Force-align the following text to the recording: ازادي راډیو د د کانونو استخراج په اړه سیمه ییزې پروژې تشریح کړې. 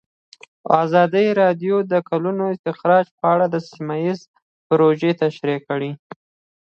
ازادي 0.83 1.27
راډیو 1.41 1.75
د 1.83 1.85
د 1.91 1.93
کانونو 2.09 2.43
استخراج 2.53 3.05
په 3.19 3.23
اړه 3.33 3.45
سیمه 3.71 3.95
ییزې 4.03 4.27
پروژې 4.67 5.11
تشریح 5.23 5.59
کړې. 5.69 5.91